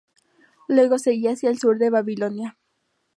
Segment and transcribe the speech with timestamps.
[0.67, 2.57] Luego seguía hacia el sur hacia Babilonia.